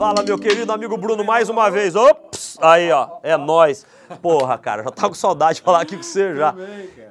[0.00, 1.94] Fala, meu querido amigo Bruno, mais uma vez.
[1.94, 2.56] Ops!
[2.62, 3.84] Aí, ó, é nós.
[4.22, 6.54] Porra, cara, já tava com saudade de falar aqui com você já.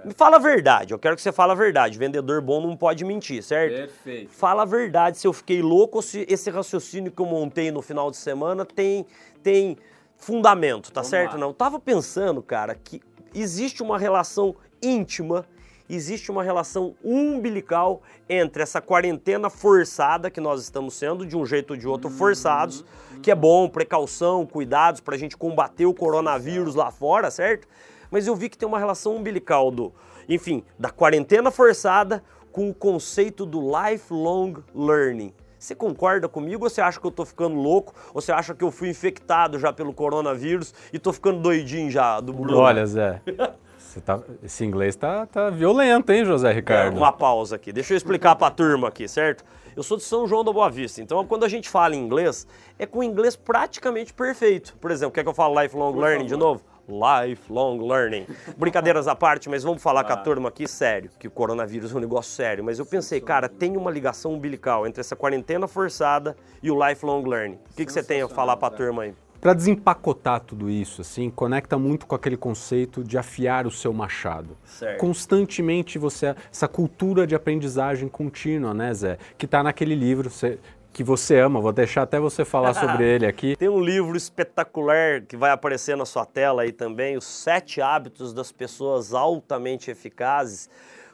[0.03, 1.99] Me fala a verdade, eu quero que você fale a verdade.
[1.99, 3.75] Vendedor bom não pode mentir, certo?
[3.75, 4.31] Perfeito.
[4.31, 7.83] Fala a verdade se eu fiquei louco ou se esse raciocínio que eu montei no
[7.83, 9.05] final de semana tem,
[9.43, 9.77] tem
[10.17, 11.33] fundamento, tá Vamos certo?
[11.33, 11.37] lá.
[11.37, 13.03] Não, eu tava pensando, cara, que
[13.35, 15.45] existe uma relação íntima,
[15.89, 21.71] existe uma relação umbilical entre essa quarentena forçada que nós estamos sendo, de um jeito
[21.71, 22.85] ou de outro forçados,
[23.21, 27.67] que é bom, precaução, cuidados pra gente combater o coronavírus lá fora, certo?
[28.11, 29.93] Mas eu vi que tem uma relação umbilical do,
[30.27, 35.33] enfim, da quarentena forçada com o conceito do lifelong learning.
[35.59, 37.93] Você concorda comigo ou você acha que eu tô ficando louco?
[38.13, 42.21] Ou você acha que eu fui infectado já pelo coronavírus e tô ficando doidinho já
[42.21, 42.57] do Bruno?
[42.57, 43.21] Olha, Zé,
[43.89, 46.97] você tá- esse inglês tá, tá violento, hein, José Ricardo?
[46.97, 47.71] Uma pausa aqui.
[47.71, 49.43] Deixa eu explicar pra turma aqui, certo?
[49.75, 52.45] Eu sou de São João da Boa Vista, então quando a gente fala inglês,
[52.77, 54.75] é com inglês praticamente perfeito.
[54.79, 56.61] Por exemplo, quer que eu fale lifelong learning de novo?
[56.87, 58.25] Lifelong learning.
[58.57, 61.97] Brincadeiras à parte, mas vamos falar com a turma aqui sério, que o coronavírus é
[61.97, 62.63] um negócio sério.
[62.63, 67.23] Mas eu pensei, cara, tem uma ligação umbilical entre essa quarentena forçada e o lifelong
[67.27, 67.59] learning.
[67.71, 69.13] O que, que você tem a falar pra turma aí?
[69.39, 74.57] Para desempacotar tudo isso, assim, conecta muito com aquele conceito de afiar o seu machado.
[74.65, 74.99] Certo.
[74.99, 79.17] Constantemente você essa cultura de aprendizagem contínua, né, Zé?
[79.37, 80.59] Que está naquele livro você-
[80.91, 81.61] que você ama.
[81.61, 82.73] Vou deixar até você falar
[83.03, 83.55] sobre ele aqui.
[83.55, 88.33] Tem um livro espetacular que vai aparecer na sua tela aí também, Os Sete Hábitos
[88.33, 90.69] das Pessoas Altamente Eficazes,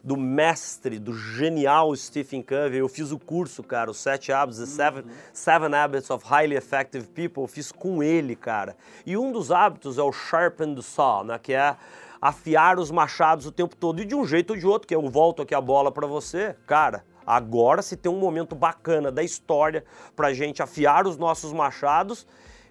[0.05, 2.77] do mestre, do genial Stephen Covey.
[2.77, 5.03] Eu fiz o curso, cara, Os Sete Hábitos, The Seven,
[5.33, 8.77] Seven Habits of Highly Effective People, eu fiz com ele, cara.
[9.03, 11.75] E um dos hábitos é o Sharpen the Saw, né, que é
[12.21, 13.99] afiar os machados o tempo todo.
[13.99, 16.55] E de um jeito ou de outro, que eu volto aqui a bola pra você,
[16.67, 19.83] cara, agora se tem um momento bacana da história
[20.15, 22.27] pra gente afiar os nossos machados,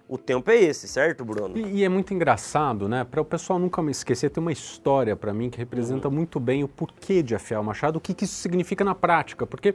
[0.07, 1.57] o tempo é esse, certo, Bruno?
[1.57, 3.03] E, e é muito engraçado, né?
[3.03, 6.63] Para o pessoal nunca me esquecer, tem uma história para mim que representa muito bem
[6.63, 9.73] o porquê de afiar o machado, o que, que isso significa na prática, porque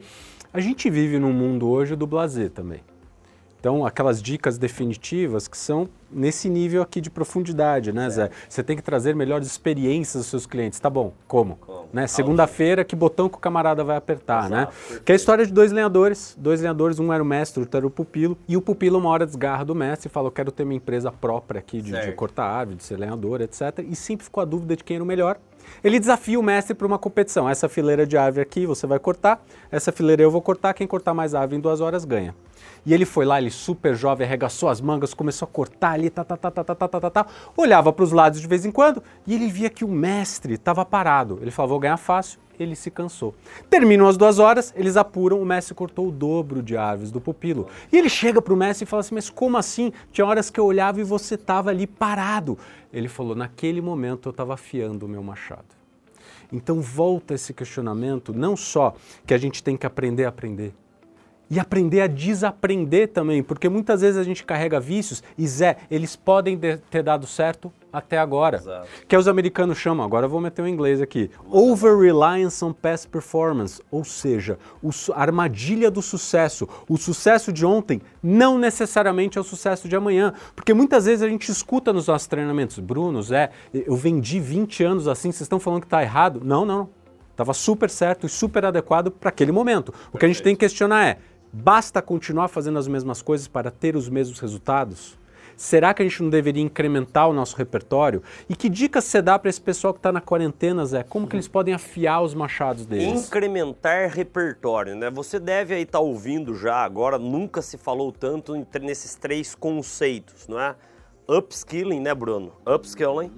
[0.53, 2.81] a gente vive num mundo hoje do blazer também.
[3.59, 8.31] Então, aquelas dicas definitivas que são nesse nível aqui de profundidade, né, Zé?
[8.49, 10.81] Você tem que trazer melhores experiências aos seus clientes.
[10.81, 11.57] Tá bom, como?
[11.57, 11.80] Como?
[11.93, 12.07] Né?
[12.07, 14.59] Segunda-feira, que botão que o camarada vai apertar, né?
[14.59, 15.05] Exato, perfeito.
[15.05, 16.37] Que é a história de dois lenhadores.
[16.39, 18.39] Dois lenhadores, um era o mestre, outro era o pupilo.
[18.47, 21.11] E o pupilo, uma hora, desgarra do mestre e fala: Eu quero ter minha empresa
[21.11, 23.85] própria aqui de, de cortar árvore, de ser lenhador, etc.
[23.89, 25.39] E sempre ficou a dúvida de quem era o melhor.
[25.83, 27.49] Ele desafia o mestre para uma competição.
[27.49, 31.15] Essa fileira de árvore aqui você vai cortar, essa fileira eu vou cortar, quem cortar
[31.15, 32.35] mais árvore em duas horas ganha.
[32.85, 36.25] E ele foi lá, ele super jovem, arregaçou as mangas, começou a cortar ali, tá,
[36.25, 37.27] tá, tá, tá, tá, tá, tá, tá, tá.
[37.57, 40.85] olhava para os lados de vez em quando e ele via que o mestre estava
[40.85, 41.39] parado.
[41.43, 43.35] Ele falou, vou ganhar fácil, ele se cansou.
[43.69, 47.69] Terminam as duas horas, eles apuram, o mestre cortou o dobro de árvores do pupilo.
[47.93, 49.93] E ele chega para o mestre e fala assim, mas como assim?
[50.13, 52.59] Tinha horas que eu olhava e você estava ali parado.
[52.93, 55.81] Ele falou, naquele momento eu estava afiando o meu machado.
[56.53, 58.95] Então volta esse questionamento, não só
[59.25, 60.75] que a gente tem que aprender a aprender,
[61.51, 66.15] e aprender a desaprender também, porque muitas vezes a gente carrega vícios e Zé, eles
[66.15, 68.59] podem de- ter dado certo até agora.
[68.59, 68.87] Exato.
[69.09, 73.09] Que os americanos chamam, agora eu vou meter o inglês aqui, over reliance on past
[73.09, 74.59] performance, ou seja,
[75.13, 76.69] a armadilha do sucesso.
[76.89, 81.29] O sucesso de ontem não necessariamente é o sucesso de amanhã, porque muitas vezes a
[81.29, 85.81] gente escuta nos nossos treinamentos, Bruno, Zé, eu vendi 20 anos assim, vocês estão falando
[85.81, 86.41] que está errado?
[86.45, 86.89] Não, não.
[87.33, 89.95] Estava super certo e super adequado para aquele momento.
[90.13, 91.19] O que a gente tem que questionar é:
[91.53, 95.19] basta continuar fazendo as mesmas coisas para ter os mesmos resultados?
[95.57, 98.23] Será que a gente não deveria incrementar o nosso repertório?
[98.49, 101.03] E que dicas você dá para esse pessoal que está na quarentena, Zé?
[101.03, 103.27] Como que eles podem afiar os machados deles?
[103.27, 105.11] Incrementar repertório, né?
[105.11, 110.49] Você deve aí estar ouvindo já agora, nunca se falou tanto entre- nesses três conceitos,
[110.49, 110.75] não é?
[111.29, 112.53] Upskilling, né, Bruno?
[112.67, 113.31] Upskilling,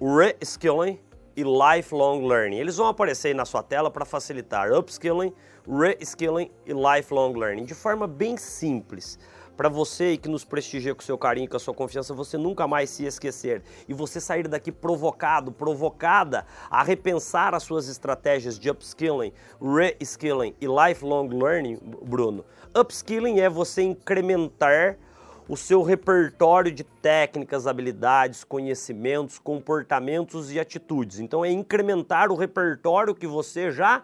[0.00, 0.98] reskilling
[1.38, 2.58] e lifelong learning.
[2.58, 4.72] Eles vão aparecer aí na sua tela para facilitar.
[4.72, 5.32] Upskilling,
[5.68, 9.20] reskilling e lifelong learning, de forma bem simples.
[9.56, 12.90] Para você que nos prestigia com seu carinho, com a sua confiança, você nunca mais
[12.90, 19.32] se esquecer e você sair daqui provocado, provocada a repensar as suas estratégias de upskilling,
[19.60, 22.44] reskilling e lifelong learning, Bruno.
[22.76, 24.98] Upskilling é você incrementar
[25.48, 31.18] o seu repertório de técnicas, habilidades, conhecimentos, comportamentos e atitudes.
[31.18, 34.02] Então é incrementar o repertório que você já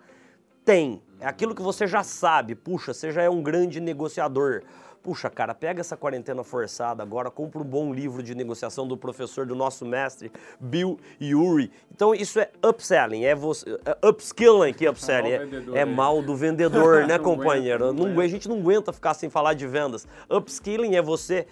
[0.64, 1.02] tem.
[1.20, 2.54] É aquilo que você já sabe.
[2.54, 4.62] Puxa, você já é um grande negociador.
[5.04, 9.44] Puxa, cara, pega essa quarentena forçada agora, compra um bom livro de negociação do professor,
[9.44, 11.70] do nosso mestre, Bill Yuri.
[11.92, 15.34] Então, isso é upselling, é, você, é upskilling que upselling.
[15.74, 17.92] É, é mal do vendedor, né, companheiro?
[17.92, 20.06] Não, a gente não aguenta ficar sem falar de vendas.
[20.30, 21.46] Upskilling é você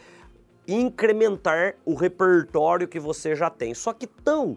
[0.66, 3.74] incrementar o repertório que você já tem.
[3.74, 4.56] Só que tão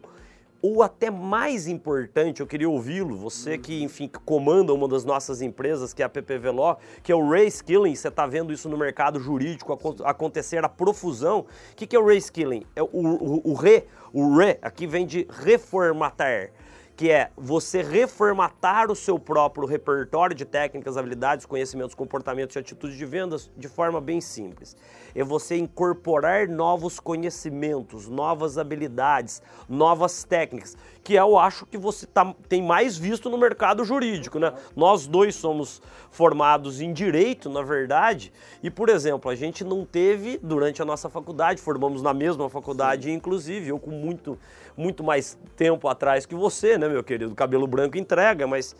[0.68, 5.94] ou até mais importante, eu queria ouvi-lo, você que, enfim, comanda uma das nossas empresas,
[5.94, 9.20] que é a PPV Law, que é o Reskilling, você está vendo isso no mercado
[9.20, 11.42] jurídico acontecer a profusão.
[11.72, 12.66] O que, que é o Reskilling?
[12.76, 16.50] É o, o, o re, o re, aqui vem de reformatar
[16.96, 22.98] que é você reformatar o seu próprio repertório de técnicas, habilidades, conhecimentos, comportamentos e atitudes
[22.98, 24.78] de vendas de forma bem simples.
[25.14, 32.34] É você incorporar novos conhecimentos, novas habilidades, novas técnicas, que eu acho que você tá,
[32.48, 34.54] tem mais visto no mercado jurídico, né?
[34.76, 38.32] Nós dois somos formados em direito, na verdade,
[38.64, 43.06] e por exemplo, a gente não teve durante a nossa faculdade, formamos na mesma faculdade,
[43.06, 43.14] Sim.
[43.14, 44.40] inclusive, eu com muito
[44.78, 47.34] muito mais tempo atrás que você, né, meu querido?
[47.36, 48.74] Cabelo branco entrega, mas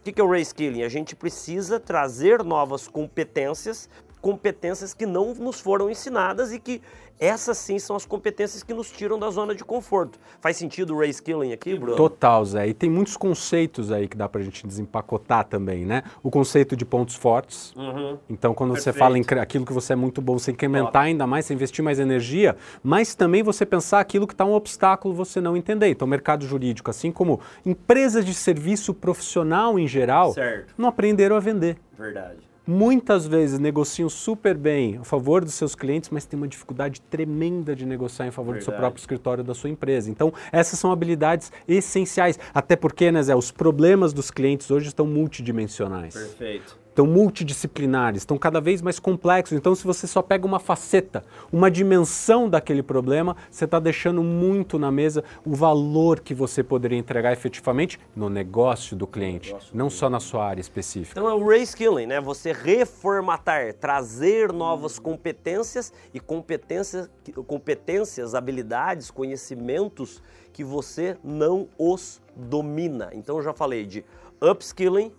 [0.00, 0.82] o que, que é o reskilling?
[0.82, 3.88] A gente precisa trazer novas competências,
[4.20, 6.82] competências que não nos foram ensinadas e que
[7.18, 10.18] essas sim são as competências que nos tiram da zona de conforto.
[10.40, 11.96] Faz sentido o reskilling aqui, Bruno?
[11.96, 12.68] Total, Zé.
[12.68, 16.02] E tem muitos conceitos aí que dá pra gente desempacotar também, né?
[16.22, 17.72] O conceito de pontos fortes.
[17.74, 18.18] Uhum.
[18.28, 18.94] Então, quando Perfeito.
[18.94, 21.06] você fala em aquilo que você é muito bom, você incrementar Top.
[21.06, 25.14] ainda mais, você investir mais energia, mas também você pensar aquilo que está um obstáculo
[25.14, 25.88] você não entender.
[25.88, 30.74] Então, o mercado jurídico, assim como empresas de serviço profissional em geral, certo.
[30.76, 31.78] não aprenderam a vender.
[31.98, 37.00] Verdade muitas vezes negociam super bem a favor dos seus clientes, mas tem uma dificuldade
[37.02, 38.64] tremenda de negociar em favor Verdade.
[38.64, 40.10] do seu próprio escritório da sua empresa.
[40.10, 45.06] Então, essas são habilidades essenciais, até porque, né, Zé, os problemas dos clientes hoje estão
[45.06, 46.14] multidimensionais.
[46.14, 49.56] Perfeito estão multidisciplinares, estão cada vez mais complexos.
[49.56, 51.22] Então, se você só pega uma faceta,
[51.52, 56.96] uma dimensão daquele problema, você está deixando muito na mesa o valor que você poderia
[56.96, 61.20] entregar efetivamente no negócio do cliente, negócio não do só na sua área específica.
[61.20, 62.18] Então, é o reskilling, né?
[62.18, 67.10] Você reformatar, trazer novas competências e competências,
[67.46, 73.10] competências, habilidades, conhecimentos que você não os domina.
[73.12, 74.02] Então, eu já falei de
[74.40, 75.12] upskilling,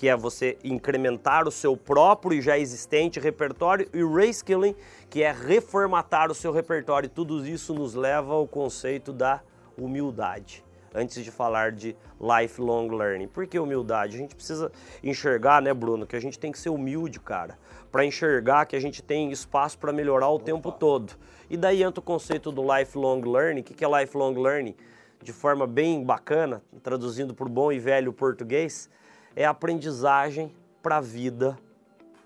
[0.00, 4.74] que é você incrementar o seu próprio e já existente repertório, e reskilling,
[5.10, 7.06] que é reformatar o seu repertório.
[7.06, 9.42] E tudo isso nos leva ao conceito da
[9.76, 10.64] humildade.
[10.94, 13.28] Antes de falar de lifelong learning.
[13.28, 14.16] Por que humildade?
[14.16, 14.72] A gente precisa
[15.04, 17.58] enxergar, né, Bruno, que a gente tem que ser humilde, cara,
[17.92, 20.46] para enxergar que a gente tem espaço para melhorar o Opa.
[20.46, 21.12] tempo todo.
[21.50, 23.60] E daí entra o conceito do lifelong learning.
[23.60, 24.74] O que é lifelong learning?
[25.22, 28.88] De forma bem bacana, traduzindo para o bom e velho português,
[29.34, 31.58] é aprendizagem para a vida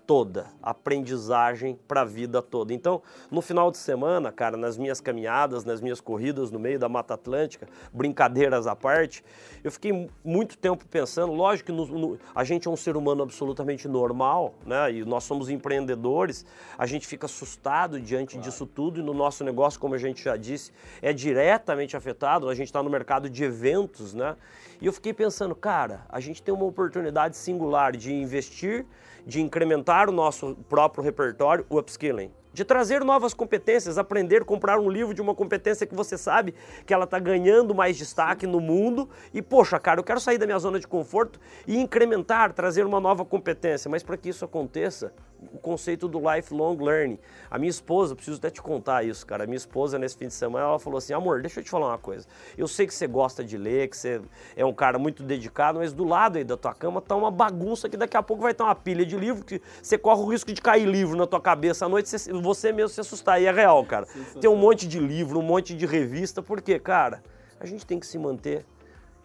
[0.05, 2.73] toda, aprendizagem para a vida toda.
[2.73, 6.87] Então, no final de semana, cara, nas minhas caminhadas, nas minhas corridas no meio da
[6.87, 9.23] Mata Atlântica, brincadeiras à parte,
[9.63, 13.23] eu fiquei muito tempo pensando, lógico que no, no, a gente é um ser humano
[13.23, 14.91] absolutamente normal, né?
[14.91, 16.45] E nós somos empreendedores,
[16.77, 18.49] a gente fica assustado diante claro.
[18.49, 22.55] disso tudo e no nosso negócio, como a gente já disse, é diretamente afetado, a
[22.55, 24.35] gente está no mercado de eventos, né?
[24.81, 28.85] E eu fiquei pensando, cara, a gente tem uma oportunidade singular de investir,
[29.25, 34.89] de incrementar o nosso próprio repertório, o upskilling de trazer novas competências, aprender, comprar um
[34.89, 36.55] livro de uma competência que você sabe
[36.85, 40.45] que ela está ganhando mais destaque no mundo e, poxa, cara, eu quero sair da
[40.45, 41.37] minha zona de conforto
[41.67, 43.91] e incrementar, trazer uma nova competência.
[43.91, 45.13] Mas para que isso aconteça,
[45.53, 47.19] o conceito do lifelong learning.
[47.49, 49.43] A minha esposa, preciso até te contar isso, cara.
[49.43, 51.87] A minha esposa, nesse fim de semana, ela falou assim: amor, deixa eu te falar
[51.87, 52.27] uma coisa.
[52.57, 54.21] Eu sei que você gosta de ler, que você
[54.55, 57.89] é um cara muito dedicado, mas do lado aí da tua cama tá uma bagunça
[57.89, 60.51] que daqui a pouco vai ter uma pilha de livro que você corre o risco
[60.51, 63.41] de cair livro na tua cabeça à noite, você, você mesmo se assustar.
[63.41, 64.07] E é real, cara.
[64.39, 67.23] Tem um monte de livro, um monte de revista, porque, cara,
[67.59, 68.65] a gente tem que se manter.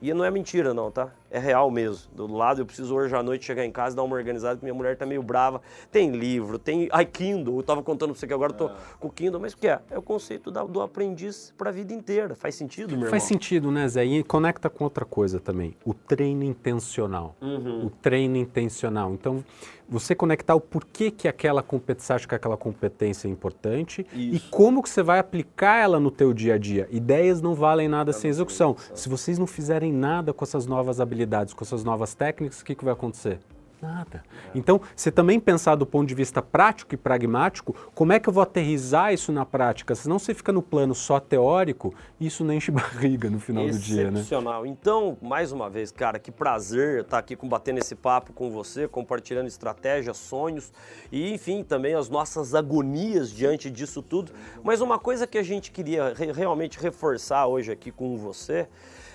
[0.01, 1.11] E não é mentira, não, tá?
[1.31, 2.11] É real mesmo.
[2.15, 4.67] Do lado, eu preciso hoje à noite chegar em casa e dar uma organizada, porque
[4.67, 5.63] minha mulher tá meio brava.
[5.91, 7.57] Tem livro, tem ai, Kindle.
[7.57, 8.73] Eu tava contando pra você que agora eu tô é.
[8.99, 9.81] com o Kindle, mas o que é?
[9.91, 12.35] É o conceito da, do aprendiz pra vida inteira.
[12.35, 13.29] Faz sentido, meu Faz irmão?
[13.29, 14.05] sentido, né, Zé?
[14.05, 15.77] E conecta com outra coisa também.
[15.85, 17.37] O treino intencional.
[17.41, 17.87] Uhum.
[17.87, 19.13] O treino intencional.
[19.13, 19.45] Então,
[19.91, 24.37] você conectar o porquê que aquela competência, acha que aquela competência é importante Isso.
[24.37, 26.87] e como que você vai aplicar ela no teu dia a dia.
[26.93, 28.77] Ideias não valem nada sem execução.
[28.95, 32.65] Se vocês não fizerem nada com essas novas habilidades, habilidades, com essas novas técnicas, o
[32.65, 33.39] que, que vai acontecer?
[33.83, 34.23] Nada.
[34.55, 38.33] Então, você também pensar do ponto de vista prático e pragmático, como é que eu
[38.33, 39.95] vou aterrizar isso na prática?
[39.95, 44.11] Senão você fica no plano só teórico isso não enche barriga no final do dia,
[44.11, 44.19] né?
[44.19, 44.67] Excepcional.
[44.67, 49.47] Então, mais uma vez, cara, que prazer estar aqui combatendo esse papo com você, compartilhando
[49.47, 50.71] estratégias, sonhos
[51.11, 54.31] e, enfim, também as nossas agonias diante disso tudo.
[54.63, 58.69] Mas uma coisa que a gente queria re realmente reforçar hoje aqui com você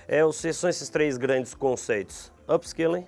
[0.07, 0.21] é,
[0.53, 3.05] são esses três grandes conceitos: upskilling,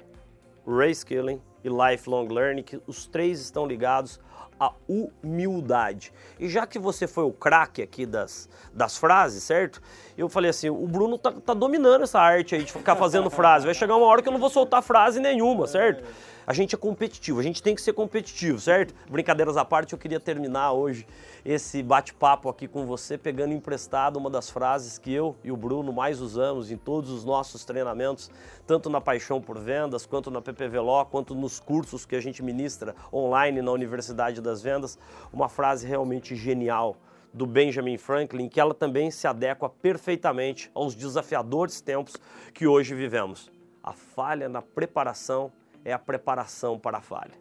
[0.67, 4.19] reskilling e lifelong learning, que os três estão ligados
[4.59, 6.11] à humildade.
[6.39, 9.81] E já que você foi o craque aqui das, das frases, certo?
[10.17, 13.65] Eu falei assim, o Bruno tá, tá dominando essa arte aí de ficar fazendo frase.
[13.65, 16.03] Vai chegar uma hora que eu não vou soltar frase nenhuma, certo?
[16.47, 18.95] A gente é competitivo, a gente tem que ser competitivo, certo?
[19.11, 21.05] Brincadeiras à parte, eu queria terminar hoje
[21.43, 25.91] esse bate-papo aqui com você, pegando emprestado uma das frases que eu e o Bruno
[25.91, 28.31] mais usamos em todos os nossos treinamentos,
[28.65, 32.41] tanto na Paixão por Vendas, quanto na PPV Law, quanto nos cursos que a gente
[32.41, 34.97] ministra online na Universidade das Vendas.
[35.33, 36.95] Uma frase realmente genial
[37.33, 42.15] do Benjamin Franklin, que ela também se adequa perfeitamente aos desafiadores tempos
[42.53, 43.51] que hoje vivemos.
[43.83, 45.51] A falha na preparação
[45.87, 47.31] é a preparação para a falha.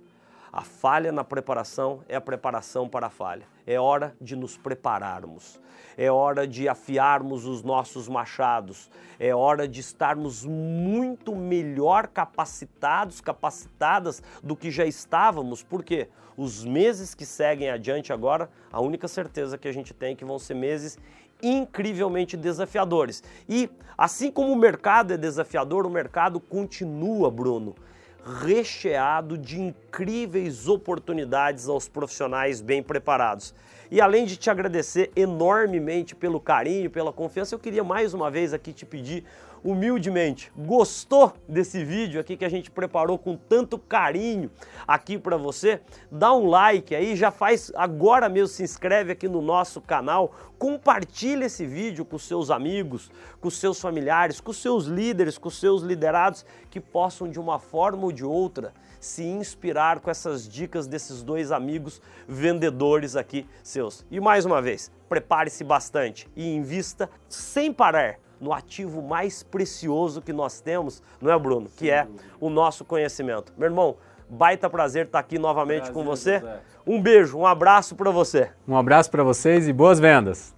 [0.52, 3.44] A falha na preparação é a preparação para a falha.
[3.66, 5.60] É hora de nos prepararmos.
[5.98, 8.88] É hora de afiarmos os nossos machados.
[9.18, 17.16] É hora de estarmos muito melhor capacitados, capacitadas do que já estávamos, porque os meses
[17.16, 20.54] que seguem adiante agora, a única certeza que a gente tem é que vão ser
[20.54, 20.96] meses
[21.42, 23.24] incrivelmente desafiadores.
[23.48, 27.74] E assim como o mercado é desafiador, o mercado continua, Bruno,
[28.26, 33.54] recheado de incríveis oportunidades aos profissionais bem preparados.
[33.88, 38.52] E além de te agradecer enormemente pelo carinho, pela confiança, eu queria mais uma vez
[38.52, 39.24] aqui te pedir
[39.64, 44.50] humildemente, gostou desse vídeo aqui que a gente preparou com tanto carinho
[44.86, 45.80] aqui para você?
[46.10, 51.46] Dá um like aí, já faz agora mesmo, se inscreve aqui no nosso canal, compartilha
[51.46, 53.10] esse vídeo com seus amigos,
[53.40, 58.12] com seus familiares, com seus líderes, com seus liderados que possam de uma forma ou
[58.12, 64.04] de outra se inspirar com essas dicas desses dois amigos vendedores aqui seus.
[64.10, 70.32] E mais uma vez, prepare-se bastante e invista sem parar no ativo mais precioso que
[70.32, 71.68] nós temos, não é, Bruno?
[71.76, 72.06] Que é
[72.40, 73.52] o nosso conhecimento.
[73.56, 73.96] Meu irmão,
[74.28, 76.38] baita prazer estar aqui novamente prazer, com você.
[76.40, 76.60] José.
[76.86, 78.50] Um beijo, um abraço para você.
[78.66, 80.55] Um abraço para vocês e boas vendas.